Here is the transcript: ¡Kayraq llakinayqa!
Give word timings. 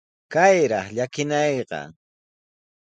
¡Kayraq 0.33 0.87
llakinayqa! 0.95 1.79